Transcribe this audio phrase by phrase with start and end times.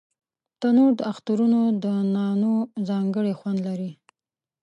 [0.59, 2.53] تنور د اخترونو د نانو
[2.87, 3.91] ځانګړی خوند لري